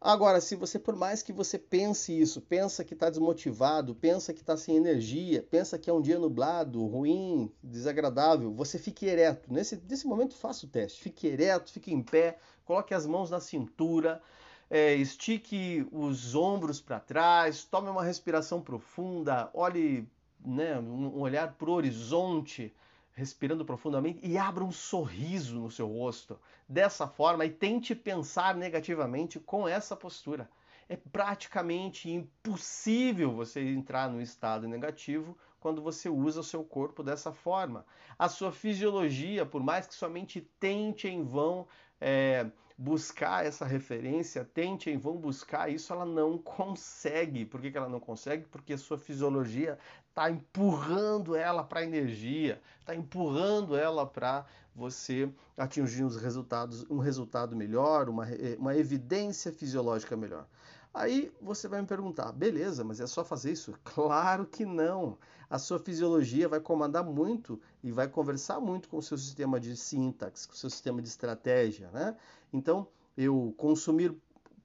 Agora, 0.00 0.40
se 0.40 0.54
você, 0.54 0.78
por 0.78 0.94
mais 0.94 1.22
que 1.22 1.32
você 1.32 1.58
pense 1.58 2.18
isso, 2.18 2.40
pensa 2.40 2.84
que 2.84 2.94
está 2.94 3.10
desmotivado, 3.10 3.96
pensa 3.96 4.32
que 4.32 4.40
está 4.40 4.56
sem 4.56 4.76
energia, 4.76 5.44
pensa 5.50 5.76
que 5.76 5.90
é 5.90 5.92
um 5.92 6.00
dia 6.00 6.20
nublado, 6.20 6.86
ruim, 6.86 7.52
desagradável, 7.62 8.52
você 8.52 8.78
fique 8.78 9.06
ereto. 9.06 9.52
Nesse, 9.52 9.82
nesse 9.88 10.06
momento, 10.06 10.36
faça 10.36 10.66
o 10.66 10.68
teste. 10.68 11.02
Fique 11.02 11.26
ereto, 11.26 11.72
fique 11.72 11.92
em 11.92 12.00
pé, 12.00 12.38
coloque 12.64 12.94
as 12.94 13.06
mãos 13.06 13.28
na 13.28 13.40
cintura, 13.40 14.22
é, 14.70 14.94
estique 14.94 15.84
os 15.90 16.32
ombros 16.36 16.80
para 16.80 17.00
trás, 17.00 17.64
tome 17.64 17.88
uma 17.88 18.04
respiração 18.04 18.60
profunda, 18.60 19.50
olhe, 19.52 20.08
né, 20.44 20.78
um 20.78 21.18
olhar 21.20 21.54
para 21.54 21.70
o 21.70 21.72
horizonte 21.72 22.72
respirando 23.18 23.64
profundamente 23.64 24.20
e 24.22 24.38
abra 24.38 24.62
um 24.62 24.70
sorriso 24.70 25.58
no 25.58 25.70
seu 25.72 25.88
rosto 25.88 26.38
dessa 26.68 27.08
forma 27.08 27.44
e 27.44 27.50
tente 27.50 27.92
pensar 27.92 28.54
negativamente 28.54 29.40
com 29.40 29.66
essa 29.66 29.96
postura. 29.96 30.48
É 30.88 30.96
praticamente 30.96 32.08
impossível 32.08 33.32
você 33.32 33.60
entrar 33.60 34.08
no 34.08 34.22
estado 34.22 34.68
negativo 34.68 35.36
quando 35.58 35.82
você 35.82 36.08
usa 36.08 36.40
o 36.40 36.44
seu 36.44 36.62
corpo 36.62 37.02
dessa 37.02 37.32
forma. 37.32 37.84
A 38.16 38.28
sua 38.28 38.52
fisiologia, 38.52 39.44
por 39.44 39.64
mais 39.64 39.88
que 39.88 39.96
sua 39.96 40.08
mente 40.08 40.40
tente 40.60 41.08
em 41.08 41.24
vão 41.24 41.66
é, 42.00 42.46
buscar 42.78 43.44
essa 43.44 43.66
referência, 43.66 44.44
tente 44.44 44.88
em 44.88 44.96
vão 44.96 45.16
buscar 45.16 45.68
isso, 45.68 45.92
ela 45.92 46.06
não 46.06 46.38
consegue. 46.38 47.44
Por 47.44 47.60
que, 47.60 47.72
que 47.72 47.76
ela 47.76 47.88
não 47.88 47.98
consegue? 47.98 48.44
Porque 48.44 48.74
a 48.74 48.78
sua 48.78 48.96
fisiologia 48.96 49.76
está 50.08 50.30
empurrando 50.30 51.34
ela 51.34 51.64
para 51.64 51.80
a 51.80 51.84
energia, 51.84 52.62
está 52.78 52.94
empurrando 52.94 53.76
ela 53.76 54.06
para 54.06 54.46
você 54.76 55.28
atingir 55.56 56.04
os 56.04 56.16
resultados, 56.16 56.86
um 56.88 56.98
resultado 56.98 57.56
melhor, 57.56 58.08
uma, 58.08 58.26
uma 58.56 58.76
evidência 58.76 59.52
fisiológica 59.52 60.16
melhor. 60.16 60.46
Aí 60.92 61.32
você 61.40 61.68
vai 61.68 61.80
me 61.80 61.86
perguntar, 61.86 62.32
beleza, 62.32 62.82
mas 62.82 63.00
é 63.00 63.06
só 63.06 63.24
fazer 63.24 63.52
isso? 63.52 63.74
Claro 63.84 64.46
que 64.46 64.64
não. 64.64 65.18
A 65.48 65.58
sua 65.58 65.78
fisiologia 65.78 66.48
vai 66.48 66.60
comandar 66.60 67.04
muito 67.04 67.60
e 67.82 67.90
vai 67.90 68.08
conversar 68.08 68.60
muito 68.60 68.88
com 68.88 68.98
o 68.98 69.02
seu 69.02 69.16
sistema 69.16 69.58
de 69.60 69.76
sintaxe, 69.76 70.46
com 70.46 70.54
o 70.54 70.56
seu 70.56 70.68
sistema 70.68 71.00
de 71.00 71.08
estratégia, 71.08 71.90
né? 71.90 72.16
Então, 72.52 72.88
eu 73.16 73.54
consumir 73.56 74.14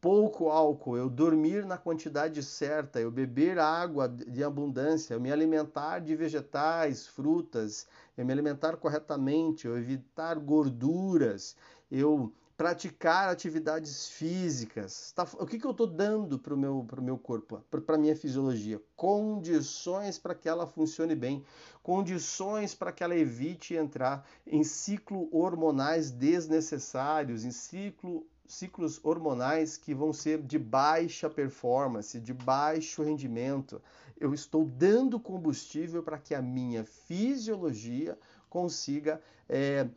pouco 0.04 0.50
álcool, 0.50 0.98
eu 0.98 1.10
dormir 1.10 1.66
na 1.66 1.78
quantidade 1.78 2.44
certa, 2.44 3.00
eu 3.00 3.10
beber 3.10 3.58
água 3.58 4.10
de 4.10 4.44
abundância, 4.44 5.14
eu 5.14 5.22
me 5.22 5.32
alimentar 5.32 6.00
de 6.00 6.14
vegetais, 6.14 7.08
frutas, 7.08 7.88
eu 8.18 8.26
me 8.26 8.34
alimentar 8.34 8.76
corretamente, 8.76 9.66
eu 9.66 9.78
evitar 9.78 10.38
gorduras, 10.40 11.56
eu 11.90 12.34
praticar 12.56 13.30
atividades 13.30 14.10
físicas. 14.10 15.12
Tá? 15.12 15.28
O 15.40 15.46
que, 15.46 15.60
que 15.60 15.66
eu 15.66 15.72
estou 15.72 15.88
dando 15.88 16.38
para 16.38 16.54
o 16.54 16.58
meu, 16.58 16.86
meu 17.02 17.18
corpo, 17.18 17.60
para 17.70 17.96
a 17.96 17.98
minha 17.98 18.16
fisiologia? 18.16 18.82
Condições 18.96 20.20
para 20.20 20.36
que 20.36 20.48
ela 20.48 20.68
funcione 20.68 21.16
bem, 21.16 21.44
condições 21.82 22.76
para 22.76 22.92
que 22.92 23.04
ela 23.04 23.16
evite 23.16 23.74
entrar 23.74 24.28
em 24.46 24.64
ciclo 24.64 25.28
hormonais 25.32 26.12
desnecessários, 26.12 27.44
em 27.44 27.52
ciclo 27.52 28.26
ciclos 28.46 29.00
hormonais 29.04 29.78
que 29.78 29.96
vão 29.96 30.14
ser 30.14 30.42
de 30.42 30.60
baixa 30.60 31.30
performance, 31.30 32.20
de 32.20 32.34
baixo 32.34 33.02
rendimento. 33.02 33.82
Eu 34.20 34.34
estou 34.34 34.66
dando 34.66 35.20
combustível 35.20 36.04
para 36.04 36.20
que 36.20 36.36
a 36.36 36.42
minha 36.42 36.84
fisiologia 36.84 38.18
consiga 38.50 39.20
é, 39.50 39.88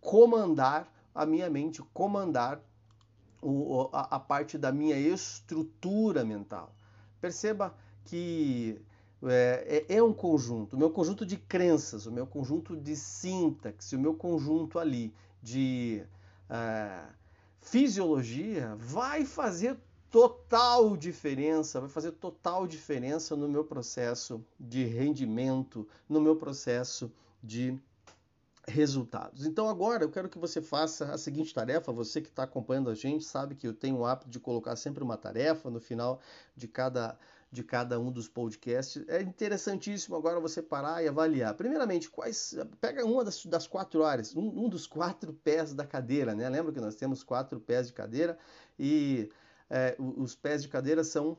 comandar 0.00 0.88
a 1.16 1.24
minha 1.24 1.48
mente, 1.48 1.82
comandar 1.94 2.60
o, 3.40 3.88
a, 3.92 4.16
a 4.16 4.20
parte 4.20 4.58
da 4.58 4.70
minha 4.70 4.98
estrutura 4.98 6.24
mental. 6.24 6.74
Perceba 7.20 7.74
que 8.04 8.80
é, 9.24 9.84
é, 9.88 9.96
é, 9.96 10.02
um 10.02 10.12
conjunto, 10.12 10.76
o 10.76 10.78
meu 10.78 10.90
conjunto 10.90 11.24
de 11.24 11.36
crenças, 11.36 12.06
o 12.06 12.12
meu 12.12 12.26
conjunto 12.26 12.76
de 12.76 12.94
sintaxe, 12.94 13.96
o 13.96 13.98
meu 13.98 14.14
conjunto 14.14 14.78
ali 14.78 15.12
de 15.42 16.04
é, 16.50 17.00
fisiologia 17.60 18.76
vai 18.78 19.24
fazer 19.24 19.76
total 20.10 20.96
diferença, 20.96 21.80
vai 21.80 21.88
fazer 21.88 22.12
total 22.12 22.66
diferença 22.66 23.34
no 23.34 23.48
meu 23.48 23.64
processo 23.64 24.44
de 24.60 24.84
rendimento, 24.84 25.88
no 26.08 26.20
meu 26.20 26.36
processo 26.36 27.10
de 27.42 27.76
resultados. 28.68 29.46
Então 29.46 29.68
agora 29.68 30.04
eu 30.04 30.10
quero 30.10 30.28
que 30.28 30.38
você 30.38 30.60
faça 30.60 31.12
a 31.12 31.18
seguinte 31.18 31.54
tarefa, 31.54 31.92
você 31.92 32.20
que 32.20 32.28
está 32.28 32.42
acompanhando 32.42 32.90
a 32.90 32.94
gente 32.94 33.24
sabe 33.24 33.54
que 33.54 33.66
eu 33.66 33.72
tenho 33.72 33.98
o 33.98 34.04
hábito 34.04 34.28
de 34.28 34.40
colocar 34.40 34.74
sempre 34.76 35.04
uma 35.04 35.16
tarefa 35.16 35.70
no 35.70 35.80
final 35.80 36.20
de 36.56 36.66
cada 36.66 37.16
de 37.50 37.62
cada 37.62 37.98
um 37.98 38.10
dos 38.10 38.28
podcasts. 38.28 39.04
É 39.08 39.22
interessantíssimo 39.22 40.16
agora 40.16 40.40
você 40.40 40.60
parar 40.60 41.02
e 41.02 41.08
avaliar. 41.08 41.54
Primeiramente, 41.54 42.10
quais 42.10 42.56
pega 42.80 43.06
uma 43.06 43.24
das, 43.24 43.46
das 43.46 43.66
quatro 43.68 44.04
áreas, 44.04 44.34
um, 44.34 44.64
um, 44.64 44.68
dos 44.68 44.86
quatro 44.86 45.32
pés 45.32 45.72
da 45.72 45.86
cadeira, 45.86 46.34
né? 46.34 46.48
Lembra 46.48 46.72
que 46.72 46.80
nós 46.80 46.96
temos 46.96 47.22
quatro 47.22 47.60
pés 47.60 47.86
de 47.86 47.92
cadeira 47.92 48.36
e 48.78 49.30
é, 49.70 49.96
os 49.98 50.34
pés 50.34 50.62
de 50.62 50.68
cadeira 50.68 51.04
são 51.04 51.38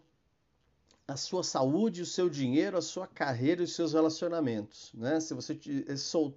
a 1.08 1.16
sua 1.16 1.42
saúde, 1.42 2.02
o 2.02 2.06
seu 2.06 2.30
dinheiro, 2.30 2.78
a 2.78 2.82
sua 2.82 3.08
carreira 3.08 3.62
e 3.62 3.64
os 3.64 3.74
seus 3.74 3.94
relacionamentos. 3.94 4.92
Né? 4.94 5.22
Se 5.22 5.34
você 5.34 5.58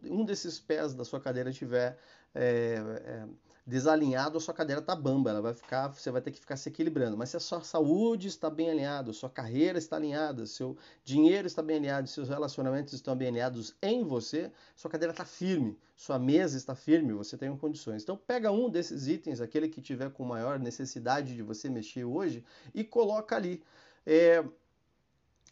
um 0.04 0.24
desses 0.24 0.60
pés 0.60 0.94
da 0.94 1.04
sua 1.04 1.20
cadeira 1.20 1.52
tiver 1.52 1.98
é, 2.32 2.76
é, 3.04 3.26
desalinhado, 3.66 4.38
a 4.38 4.40
sua 4.40 4.54
cadeira 4.54 4.80
está 4.80 4.94
bamba, 4.94 5.30
ela 5.30 5.42
vai 5.42 5.54
ficar, 5.54 5.88
você 5.88 6.08
vai 6.12 6.22
ter 6.22 6.30
que 6.30 6.38
ficar 6.38 6.56
se 6.56 6.68
equilibrando. 6.68 7.16
Mas 7.16 7.30
se 7.30 7.36
a 7.36 7.40
sua 7.40 7.64
saúde 7.64 8.28
está 8.28 8.48
bem 8.48 8.70
alinhada, 8.70 9.10
a 9.10 9.14
sua 9.14 9.28
carreira 9.28 9.76
está 9.76 9.96
alinhada, 9.96 10.46
seu 10.46 10.76
dinheiro 11.04 11.48
está 11.48 11.62
bem 11.62 11.78
alinhado, 11.78 12.08
seus 12.08 12.28
relacionamentos 12.28 12.92
estão 12.92 13.16
bem 13.16 13.26
alinhados 13.26 13.74
em 13.82 14.04
você, 14.04 14.52
sua 14.76 14.88
cadeira 14.88 15.12
está 15.12 15.24
firme, 15.24 15.76
sua 15.96 16.16
mesa 16.16 16.56
está 16.56 16.76
firme, 16.76 17.12
você 17.12 17.36
tem 17.36 17.54
condições. 17.56 18.04
Então 18.04 18.16
pega 18.16 18.52
um 18.52 18.70
desses 18.70 19.08
itens, 19.08 19.40
aquele 19.40 19.68
que 19.68 19.82
tiver 19.82 20.10
com 20.10 20.24
maior 20.24 20.60
necessidade 20.60 21.34
de 21.34 21.42
você 21.42 21.68
mexer 21.68 22.04
hoje, 22.04 22.44
e 22.72 22.84
coloca 22.84 23.34
ali. 23.34 23.60
É, 24.07 24.45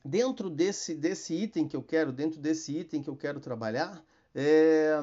dentro 0.04 0.48
desse, 0.48 0.94
desse 0.94 1.34
item 1.34 1.68
que 1.68 1.76
eu 1.76 1.82
quero, 1.82 2.12
dentro 2.12 2.40
desse 2.40 2.76
item 2.76 3.02
que 3.02 3.10
eu 3.10 3.16
quero 3.16 3.40
trabalhar, 3.40 4.02
é, 4.34 4.98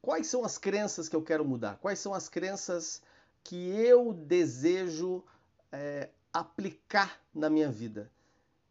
quais 0.00 0.26
são 0.26 0.44
as 0.44 0.58
crenças 0.58 1.08
que 1.08 1.16
eu 1.16 1.22
quero 1.22 1.44
mudar? 1.44 1.78
Quais 1.78 1.98
são 1.98 2.12
as 2.14 2.28
crenças 2.28 3.02
que 3.44 3.56
eu 3.56 4.12
desejo 4.12 5.24
é, 5.70 6.10
aplicar 6.32 7.20
na 7.34 7.48
minha 7.48 7.70
vida? 7.70 8.10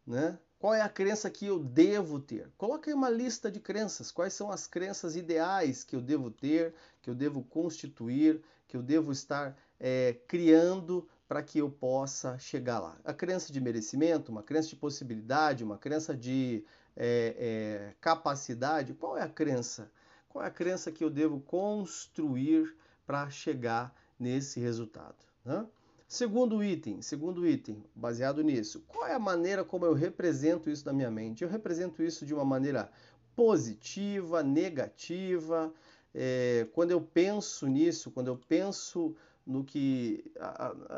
Né? 0.06 0.38
Qual 0.58 0.72
é 0.72 0.80
a 0.80 0.88
crença 0.88 1.30
que 1.30 1.46
eu 1.46 1.58
devo 1.58 2.18
ter? 2.18 2.50
Coloque 2.56 2.92
uma 2.92 3.10
lista 3.10 3.50
de 3.50 3.60
crenças. 3.60 4.10
Quais 4.10 4.32
são 4.32 4.50
as 4.50 4.66
crenças 4.66 5.14
ideais 5.14 5.84
que 5.84 5.94
eu 5.94 6.00
devo 6.00 6.30
ter, 6.30 6.74
que 7.02 7.10
eu 7.10 7.14
devo 7.14 7.42
constituir, 7.42 8.42
que 8.66 8.76
eu 8.76 8.82
devo 8.82 9.12
estar 9.12 9.56
é, 9.78 10.16
criando 10.26 11.06
para 11.28 11.42
que 11.42 11.58
eu 11.58 11.70
possa 11.70 12.38
chegar 12.38 12.78
lá. 12.78 12.98
A 13.04 13.12
crença 13.12 13.52
de 13.52 13.60
merecimento, 13.60 14.30
uma 14.30 14.42
crença 14.42 14.68
de 14.68 14.76
possibilidade, 14.76 15.64
uma 15.64 15.78
crença 15.78 16.16
de 16.16 16.64
é, 16.96 17.36
é, 17.38 17.94
capacidade. 18.00 18.94
Qual 18.94 19.16
é 19.16 19.22
a 19.22 19.28
crença? 19.28 19.90
Qual 20.28 20.44
é 20.44 20.48
a 20.48 20.50
crença 20.50 20.92
que 20.92 21.02
eu 21.02 21.10
devo 21.10 21.40
construir 21.40 22.76
para 23.06 23.28
chegar 23.30 23.94
nesse 24.18 24.60
resultado? 24.60 25.16
Né? 25.44 25.66
Segundo 26.08 26.62
item, 26.62 27.02
segundo 27.02 27.44
item, 27.44 27.82
baseado 27.92 28.40
nisso, 28.42 28.84
qual 28.86 29.08
é 29.08 29.14
a 29.14 29.18
maneira 29.18 29.64
como 29.64 29.84
eu 29.84 29.92
represento 29.92 30.70
isso 30.70 30.86
na 30.86 30.92
minha 30.92 31.10
mente? 31.10 31.42
Eu 31.42 31.50
represento 31.50 32.00
isso 32.00 32.24
de 32.24 32.32
uma 32.32 32.44
maneira 32.44 32.90
positiva, 33.34 34.42
negativa. 34.42 35.72
É, 36.14 36.68
quando 36.72 36.92
eu 36.92 37.00
penso 37.00 37.66
nisso, 37.66 38.12
quando 38.12 38.28
eu 38.28 38.36
penso 38.36 39.16
no 39.46 39.62
que 39.64 40.24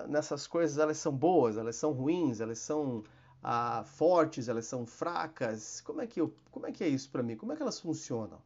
nessas 0.09 0.47
coisas 0.47 0.79
elas 0.79 0.97
são 0.97 1.15
boas, 1.15 1.57
elas 1.57 1.77
são 1.77 1.93
ruins, 1.93 2.41
elas 2.41 2.59
são 2.59 3.05
ah, 3.43 3.85
fortes, 3.85 4.49
elas 4.49 4.67
são 4.67 4.87
fracas. 4.87 5.81
Como 5.83 6.01
é 6.01 6.07
que 6.07 6.21
eu, 6.21 6.33
como 6.51 6.67
é 6.67 6.73
que 6.73 6.83
é 6.83 6.89
isso 6.89 7.11
para 7.11 7.23
mim? 7.23 7.37
Como 7.37 7.53
é 7.53 7.57
que 7.57 7.63
elas 7.63 7.79
funcionam? 7.79 8.41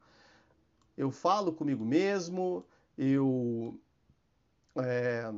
Eu 0.97 1.11
falo 1.11 1.53
comigo 1.53 1.85
mesmo, 1.85 2.65
eu 2.99 3.79
é, 4.77 5.33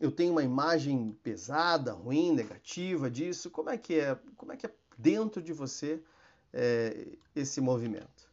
eu 0.00 0.10
tenho 0.10 0.32
uma 0.32 0.42
imagem 0.42 1.16
pesada, 1.22 1.92
ruim, 1.92 2.32
negativa 2.32 3.10
disso. 3.10 3.50
Como 3.50 3.70
é 3.70 3.78
que 3.78 3.98
é? 3.98 4.18
Como 4.36 4.52
é 4.52 4.56
que 4.56 4.66
é 4.66 4.74
dentro 4.98 5.40
de 5.40 5.52
você 5.52 6.02
é, 6.52 7.16
esse 7.34 7.60
movimento? 7.60 8.28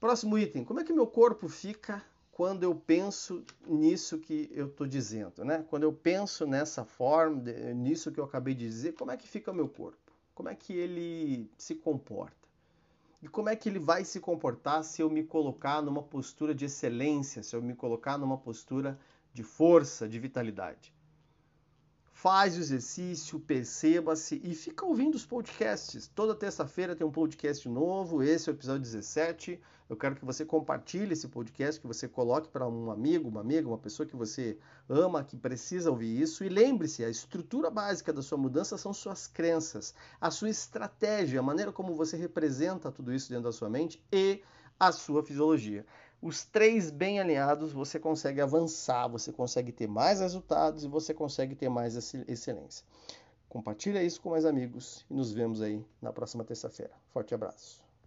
Próximo 0.00 0.38
item. 0.38 0.64
Como 0.64 0.80
é 0.80 0.84
que 0.84 0.92
meu 0.92 1.06
corpo 1.06 1.48
fica 1.48 2.04
quando 2.38 2.62
eu 2.62 2.72
penso 2.72 3.44
nisso 3.66 4.16
que 4.16 4.48
eu 4.54 4.68
estou 4.68 4.86
dizendo, 4.86 5.44
né? 5.44 5.66
Quando 5.68 5.82
eu 5.82 5.92
penso 5.92 6.46
nessa 6.46 6.84
forma, 6.84 7.42
nisso 7.74 8.12
que 8.12 8.20
eu 8.20 8.22
acabei 8.22 8.54
de 8.54 8.64
dizer, 8.64 8.92
como 8.92 9.10
é 9.10 9.16
que 9.16 9.26
fica 9.26 9.50
o 9.50 9.54
meu 9.54 9.68
corpo? 9.68 10.12
Como 10.36 10.48
é 10.48 10.54
que 10.54 10.72
ele 10.72 11.50
se 11.58 11.74
comporta? 11.74 12.36
E 13.20 13.26
como 13.26 13.48
é 13.48 13.56
que 13.56 13.68
ele 13.68 13.80
vai 13.80 14.04
se 14.04 14.20
comportar 14.20 14.84
se 14.84 15.02
eu 15.02 15.10
me 15.10 15.24
colocar 15.24 15.82
numa 15.82 16.00
postura 16.00 16.54
de 16.54 16.66
excelência, 16.66 17.42
se 17.42 17.56
eu 17.56 17.60
me 17.60 17.74
colocar 17.74 18.16
numa 18.16 18.38
postura 18.38 18.96
de 19.34 19.42
força, 19.42 20.08
de 20.08 20.20
vitalidade? 20.20 20.94
Faz 22.20 22.56
o 22.56 22.60
exercício, 22.60 23.38
perceba-se 23.38 24.40
e 24.42 24.52
fica 24.52 24.84
ouvindo 24.84 25.14
os 25.14 25.24
podcasts. 25.24 26.08
Toda 26.08 26.34
terça-feira 26.34 26.96
tem 26.96 27.06
um 27.06 27.12
podcast 27.12 27.68
novo, 27.68 28.24
esse 28.24 28.50
é 28.50 28.52
o 28.52 28.56
episódio 28.56 28.82
17. 28.82 29.60
Eu 29.88 29.96
quero 29.96 30.16
que 30.16 30.24
você 30.24 30.44
compartilhe 30.44 31.12
esse 31.12 31.28
podcast, 31.28 31.80
que 31.80 31.86
você 31.86 32.08
coloque 32.08 32.48
para 32.48 32.66
um 32.66 32.90
amigo, 32.90 33.28
uma 33.28 33.40
amiga, 33.40 33.68
uma 33.68 33.78
pessoa 33.78 34.04
que 34.04 34.16
você 34.16 34.58
ama, 34.88 35.22
que 35.22 35.36
precisa 35.36 35.92
ouvir 35.92 36.20
isso. 36.20 36.42
E 36.42 36.48
lembre-se, 36.48 37.04
a 37.04 37.08
estrutura 37.08 37.70
básica 37.70 38.12
da 38.12 38.20
sua 38.20 38.36
mudança 38.36 38.76
são 38.76 38.92
suas 38.92 39.28
crenças, 39.28 39.94
a 40.20 40.28
sua 40.28 40.50
estratégia, 40.50 41.38
a 41.38 41.42
maneira 41.44 41.70
como 41.70 41.94
você 41.94 42.16
representa 42.16 42.90
tudo 42.90 43.14
isso 43.14 43.28
dentro 43.28 43.44
da 43.44 43.52
sua 43.52 43.70
mente 43.70 44.02
e 44.10 44.42
a 44.80 44.90
sua 44.90 45.22
fisiologia 45.22 45.86
os 46.20 46.44
três 46.44 46.90
bem 46.90 47.20
alinhados, 47.20 47.72
você 47.72 47.98
consegue 47.98 48.40
avançar, 48.40 49.06
você 49.08 49.32
consegue 49.32 49.72
ter 49.72 49.86
mais 49.86 50.20
resultados 50.20 50.84
e 50.84 50.88
você 50.88 51.14
consegue 51.14 51.54
ter 51.54 51.68
mais 51.68 51.94
excelência. 52.26 52.84
Compartilha 53.48 54.02
isso 54.02 54.20
com 54.20 54.30
mais 54.30 54.44
amigos 54.44 55.06
e 55.08 55.14
nos 55.14 55.32
vemos 55.32 55.62
aí 55.62 55.84
na 56.02 56.12
próxima 56.12 56.44
terça-feira. 56.44 56.92
Forte 57.12 57.34
abraço. 57.34 57.87